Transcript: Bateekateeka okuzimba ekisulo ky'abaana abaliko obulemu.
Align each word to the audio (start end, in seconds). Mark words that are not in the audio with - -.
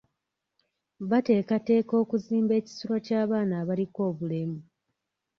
Bateekateeka 1.09 1.93
okuzimba 2.03 2.53
ekisulo 2.59 2.95
ky'abaana 3.05 3.53
abaliko 3.61 3.99
obulemu. 4.09 4.59